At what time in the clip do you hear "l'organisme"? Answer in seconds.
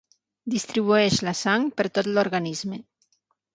2.17-2.83